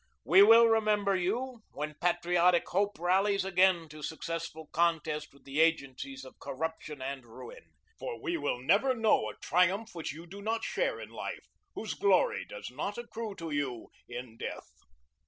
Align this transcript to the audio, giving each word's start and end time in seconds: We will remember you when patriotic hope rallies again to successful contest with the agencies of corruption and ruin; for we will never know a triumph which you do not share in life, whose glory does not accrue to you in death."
We 0.23 0.41
will 0.41 0.65
remember 0.65 1.15
you 1.15 1.61
when 1.73 1.93
patriotic 2.01 2.67
hope 2.69 2.97
rallies 2.97 3.45
again 3.45 3.87
to 3.89 4.01
successful 4.01 4.65
contest 4.71 5.31
with 5.31 5.43
the 5.43 5.59
agencies 5.59 6.25
of 6.25 6.39
corruption 6.39 7.03
and 7.03 7.23
ruin; 7.23 7.69
for 7.99 8.19
we 8.19 8.35
will 8.35 8.57
never 8.57 8.95
know 8.95 9.29
a 9.29 9.37
triumph 9.37 9.93
which 9.93 10.11
you 10.11 10.25
do 10.25 10.41
not 10.41 10.63
share 10.63 10.99
in 10.99 11.09
life, 11.11 11.45
whose 11.75 11.93
glory 11.93 12.45
does 12.45 12.71
not 12.71 12.97
accrue 12.97 13.35
to 13.35 13.51
you 13.51 13.91
in 14.09 14.37
death." 14.37 14.71